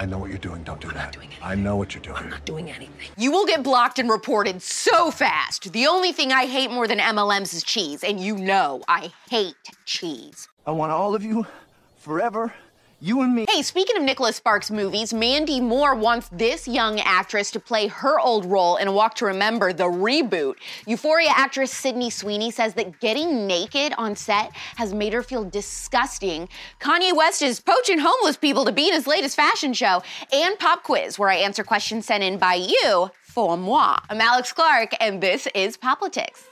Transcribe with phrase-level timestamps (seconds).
[0.00, 0.62] I know what you're doing.
[0.62, 1.14] Don't do I'm that.
[1.42, 2.16] I know what you're doing.
[2.16, 3.10] I'm not doing anything.
[3.18, 5.74] You will get blocked and reported so fast.
[5.74, 9.56] The only thing I hate more than MLMs is cheese, and you know I hate
[9.84, 10.48] cheese.
[10.66, 11.46] I want all of you
[11.98, 12.50] forever
[13.00, 13.46] you and me.
[13.48, 18.20] Hey, speaking of Nicholas Sparks movies, Mandy Moore wants this young actress to play her
[18.20, 20.56] old role in A Walk to Remember, the reboot.
[20.86, 26.48] Euphoria actress Sydney Sweeney says that getting naked on set has made her feel disgusting.
[26.80, 30.82] Kanye West is poaching homeless people to be in his latest fashion show, and Pop
[30.82, 33.98] Quiz, where I answer questions sent in by you for moi.
[34.10, 36.49] I'm Alex Clark, and this is POPlitics.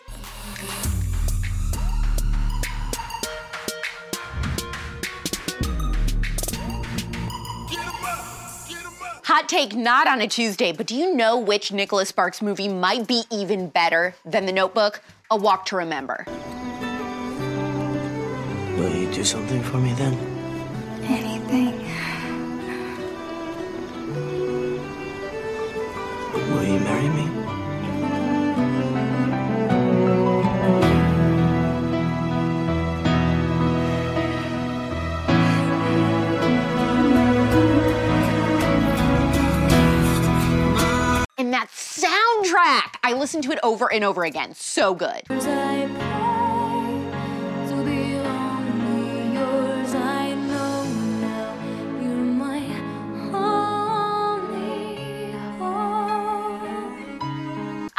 [9.28, 13.06] Hot take not on a Tuesday, but do you know which Nicholas Sparks movie might
[13.06, 15.02] be even better than The Notebook?
[15.30, 16.24] A Walk to Remember.
[18.78, 20.14] Will you do something for me then?
[21.02, 21.37] Anything.
[43.28, 43.34] Soundtrack.
[43.34, 44.54] I listened to it over and over again.
[44.54, 45.22] So good.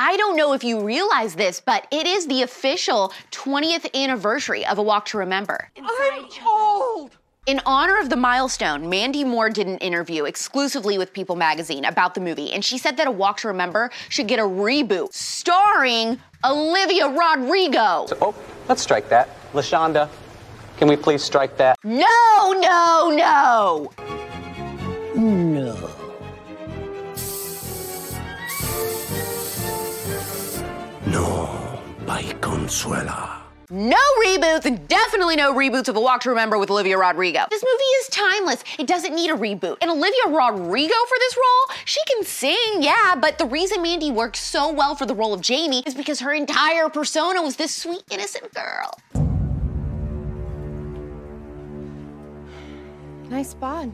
[0.02, 4.80] I don't know if you realize this, but it is the official 20th anniversary of
[4.80, 5.70] A Walk to Remember.
[5.78, 7.19] I'm old!
[7.50, 12.14] In honor of the milestone, Mandy Moore did an interview exclusively with People magazine about
[12.14, 16.20] the movie, and she said that A Walk to Remember should get a reboot starring
[16.46, 18.06] Olivia Rodrigo.
[18.06, 18.36] So, oh,
[18.68, 19.30] let's strike that.
[19.54, 20.08] LaShonda,
[20.78, 21.76] can we please strike that?
[21.84, 23.92] No, no, no.
[25.16, 25.90] No.
[31.08, 33.29] No, by Consuela.
[33.72, 37.46] No reboots, and definitely no reboots of A Walk to Remember with Olivia Rodrigo.
[37.52, 38.64] This movie is timeless.
[38.80, 39.78] It doesn't need a reboot.
[39.80, 44.38] And Olivia Rodrigo for this role, she can sing, yeah, but the reason Mandy worked
[44.38, 48.02] so well for the role of Jamie is because her entire persona was this sweet,
[48.10, 48.92] innocent girl.
[53.30, 53.92] Nice bod.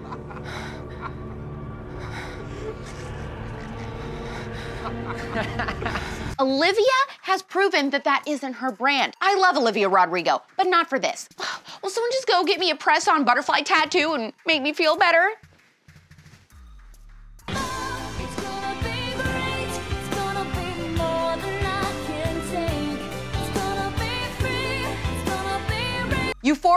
[6.40, 6.82] Olivia
[7.22, 9.14] has proven that that isn't her brand.
[9.20, 11.28] I love Olivia Rodrigo, but not for this.
[11.82, 14.96] Will someone just go get me a press on butterfly tattoo and make me feel
[14.96, 15.30] better?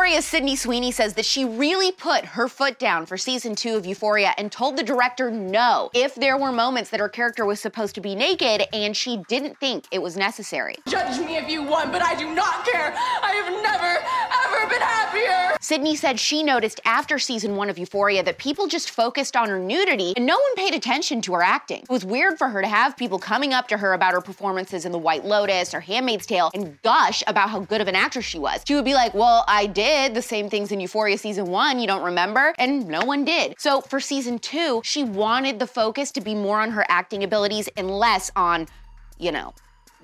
[0.07, 3.85] Euphoria Sydney Sweeney says that she really put her foot down for season two of
[3.85, 7.94] Euphoria and told the director no if there were moments that her character was supposed
[7.95, 10.78] to be naked and she didn't think it was necessary.
[10.88, 12.94] Judge me if you want, but I do not care.
[12.95, 15.57] I have never, ever been happier.
[15.59, 19.59] Sydney said she noticed after season one of Euphoria that people just focused on her
[19.59, 21.81] nudity and no one paid attention to her acting.
[21.81, 24.85] It was weird for her to have people coming up to her about her performances
[24.85, 28.24] in The White Lotus or Handmaid's Tale and gush about how good of an actress
[28.24, 28.63] she was.
[28.66, 31.88] She would be like, well, I did the same things in Euphoria season one, you
[31.88, 32.53] don't remember?
[32.59, 33.56] And no one did.
[33.58, 37.68] So for season two, she wanted the focus to be more on her acting abilities
[37.75, 38.68] and less on,
[39.18, 39.53] you know,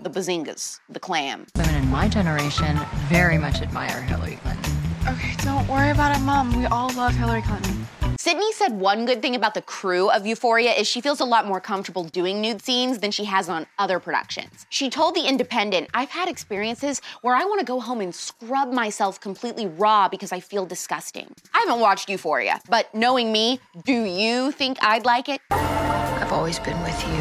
[0.02, 1.46] the bazingas, the clam.
[1.56, 4.74] Women in my generation very much admire Hillary Clinton.
[5.08, 6.58] Okay, don't worry about it, Mom.
[6.58, 7.86] We all love Hillary Clinton.
[8.24, 11.46] Sydney said one good thing about the crew of Euphoria is she feels a lot
[11.46, 14.66] more comfortable doing nude scenes than she has on other productions.
[14.70, 18.72] She told The Independent, I've had experiences where I want to go home and scrub
[18.72, 21.36] myself completely raw because I feel disgusting.
[21.54, 25.42] I haven't watched Euphoria, but knowing me, do you think I'd like it?
[25.52, 27.20] I've always been with you.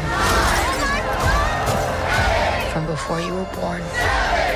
[2.71, 4.52] From before you were born.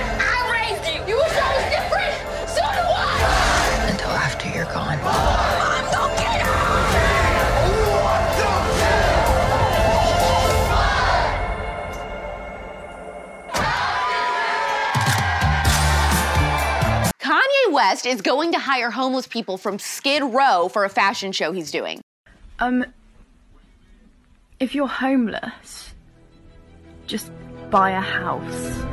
[17.90, 21.72] West is going to hire homeless people from Skid Row for a fashion show he's
[21.72, 22.02] doing.
[22.60, 22.84] Um,
[24.60, 25.94] If you're homeless,
[27.06, 27.32] just
[27.70, 28.84] buy a house.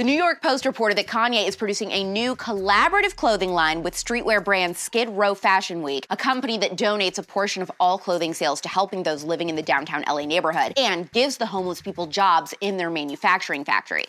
[0.00, 3.92] The New York Post reported that Kanye is producing a new collaborative clothing line with
[3.92, 8.32] streetwear brand Skid Row Fashion Week, a company that donates a portion of all clothing
[8.32, 12.06] sales to helping those living in the downtown LA neighborhood and gives the homeless people
[12.06, 14.06] jobs in their manufacturing factory.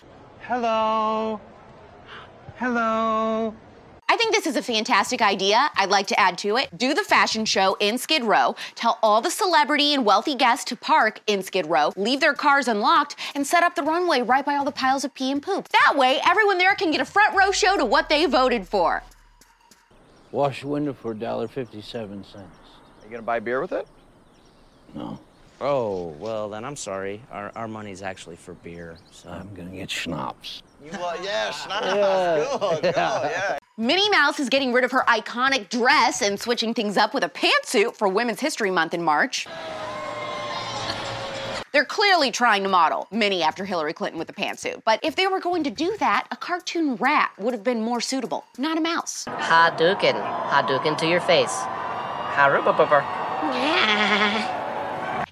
[0.47, 1.41] Hello.
[2.55, 3.53] Hello.
[4.11, 5.69] I think this is a fantastic idea.
[5.77, 6.77] I'd like to add to it.
[6.77, 8.57] Do the fashion show in Skid Row.
[8.75, 12.67] Tell all the celebrity and wealthy guests to park in Skid Row, leave their cars
[12.67, 15.69] unlocked, and set up the runway right by all the piles of pee and poop.
[15.69, 19.01] That way, everyone there can get a front row show to what they voted for.
[20.33, 22.35] Wash window for $1.57.
[22.35, 22.43] Are
[23.05, 23.87] you gonna buy beer with it?
[24.93, 25.21] No,
[25.63, 27.21] Oh, well, then I'm sorry.
[27.31, 29.29] Our, our money's actually for beer, so.
[29.29, 30.63] I'm gonna get schnapps.
[30.83, 32.59] You want, yeah, schnapps.
[32.59, 33.59] Good, good, yeah.
[33.77, 37.29] Minnie Mouse is getting rid of her iconic dress and switching things up with a
[37.29, 39.45] pantsuit for Women's History Month in March.
[41.73, 44.81] They're clearly trying to model Minnie after Hillary Clinton with the pantsuit.
[44.83, 48.01] But if they were going to do that, a cartoon rat would have been more
[48.01, 49.25] suitable, not a mouse.
[49.25, 50.19] Hadouken.
[50.49, 51.53] Hadouken to your face.
[52.33, 54.57] Harubababa.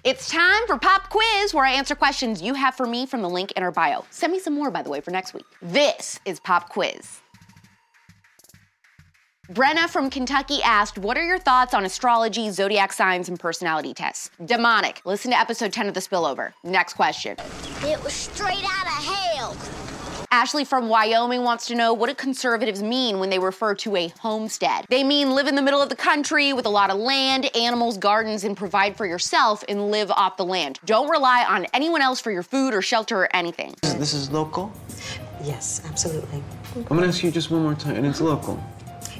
[0.02, 3.28] It's time for Pop Quiz, where I answer questions you have for me from the
[3.28, 4.06] link in our bio.
[4.08, 5.44] Send me some more, by the way, for next week.
[5.60, 7.20] This is Pop Quiz.
[9.52, 14.30] Brenna from Kentucky asked, What are your thoughts on astrology, zodiac signs, and personality tests?
[14.42, 15.02] Demonic.
[15.04, 16.54] Listen to episode 10 of The Spillover.
[16.64, 17.36] Next question.
[17.82, 19.79] It was straight out of hell.
[20.32, 24.12] Ashley from Wyoming wants to know what do conservatives mean when they refer to a
[24.20, 24.86] homestead?
[24.88, 27.98] They mean live in the middle of the country with a lot of land, animals,
[27.98, 30.78] gardens, and provide for yourself and live off the land.
[30.84, 33.74] Don't rely on anyone else for your food or shelter or anything.
[33.82, 34.72] This is local?
[35.42, 36.44] Yes, absolutely.
[36.76, 38.62] I'm gonna ask you just one more time, and it's local.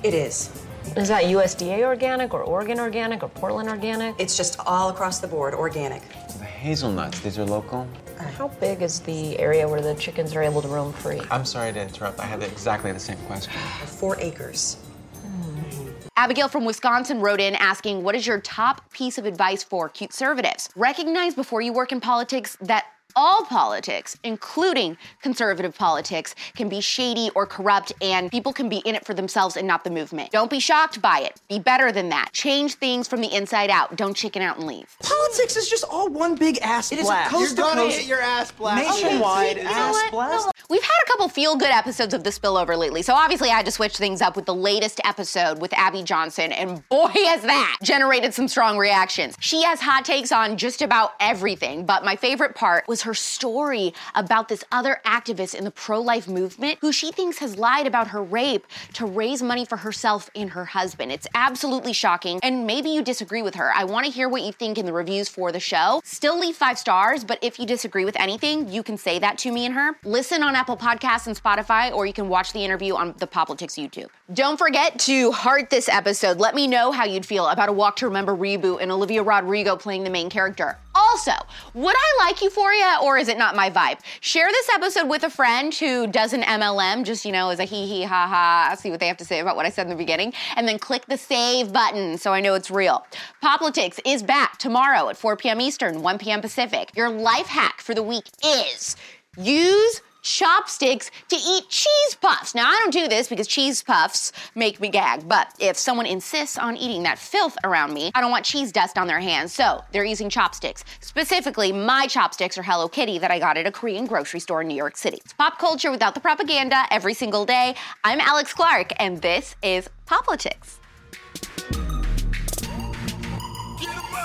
[0.04, 0.64] It is.
[0.96, 4.14] Is that USDA organic or Oregon organic or Portland organic?
[4.20, 6.02] It's just all across the board, organic.
[6.38, 7.88] The hazelnuts, these are local?
[8.20, 11.20] How big is the area where the chickens are able to roam free?
[11.30, 12.20] I'm sorry to interrupt.
[12.20, 13.52] I had exactly the same question.
[13.86, 14.76] Four acres.
[15.22, 15.90] Hmm.
[16.16, 20.68] Abigail from Wisconsin wrote in asking, What is your top piece of advice for conservatives?
[20.76, 22.84] Recognize before you work in politics that
[23.16, 28.94] all politics, including conservative politics, can be shady or corrupt, and people can be in
[28.94, 30.30] it for themselves and not the movement.
[30.30, 31.40] Don't be shocked by it.
[31.48, 32.32] Be better than that.
[32.32, 33.96] Change things from the inside out.
[33.96, 34.94] Don't chicken out and leave.
[35.02, 37.30] Politics is just all one big ass It is a blast.
[37.30, 39.04] coast You're to gonna coast, get your ass blasted.
[39.04, 40.10] nationwide You know ass what?
[40.12, 40.50] blast.
[40.68, 43.66] We've had a couple feel good episodes of The Spillover lately, so obviously I had
[43.66, 47.76] to switch things up with the latest episode with Abby Johnson, and boy, has that
[47.82, 49.36] generated some strong reactions.
[49.40, 53.92] She has hot takes on just about everything, but my favorite part was her story
[54.14, 58.08] about this other activist in the pro life movement who she thinks has lied about
[58.08, 61.12] her rape to raise money for herself and her husband.
[61.12, 63.72] It's absolutely shocking, and maybe you disagree with her.
[63.74, 66.00] I want to hear what you think in the reviews for the show.
[66.04, 69.52] Still leave five stars, but if you disagree with anything, you can say that to
[69.52, 69.92] me and her.
[70.04, 73.78] Listen on Apple Podcasts and Spotify, or you can watch the interview on the POPlitics
[73.78, 74.08] YouTube.
[74.32, 76.38] Don't forget to heart this episode.
[76.38, 79.76] Let me know how you'd feel about a Walk to Remember reboot and Olivia Rodrigo
[79.76, 80.78] playing the main character.
[80.94, 81.32] Also,
[81.74, 84.00] would I like Euphoria or is it not my vibe?
[84.20, 87.64] Share this episode with a friend who does an MLM, just, you know, as a
[87.64, 89.90] hee hee ha ha, see what they have to say about what I said in
[89.90, 93.06] the beginning, and then click the save button so I know it's real.
[93.42, 95.60] POPlitics is back tomorrow at 4 p.m.
[95.60, 96.40] Eastern, 1 p.m.
[96.40, 96.90] Pacific.
[96.96, 98.96] Your life hack for the week is
[99.36, 102.54] use chopsticks to eat cheese puffs.
[102.54, 106.58] Now, I don't do this because cheese puffs make me gag, but if someone insists
[106.58, 109.82] on eating that filth around me, I don't want cheese dust on their hands, so
[109.92, 110.84] they're using chopsticks.
[111.00, 114.68] Specifically, my chopsticks are Hello Kitty that I got at a Korean grocery store in
[114.68, 115.18] New York City.
[115.24, 117.74] It's pop culture without the propaganda every single day.
[118.04, 121.89] I'm Alex Clark, and this is POPlitics.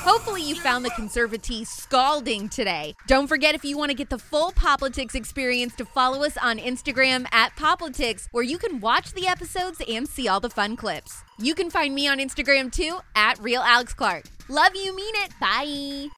[0.05, 2.93] Hopefully, you found the conservatee scalding today.
[3.07, 6.59] Don't forget, if you want to get the full POPlitics experience, to follow us on
[6.59, 11.23] Instagram at POPlitics, where you can watch the episodes and see all the fun clips.
[11.39, 14.25] You can find me on Instagram too at Real Alex Clark.
[14.47, 15.31] Love you, mean it.
[15.39, 16.09] Bye.